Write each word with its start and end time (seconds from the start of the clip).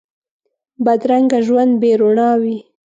بدرنګه 0.85 1.39
ژوند 1.47 1.71
بې 1.81 1.91
روڼا 2.01 2.29
وي 2.41 2.57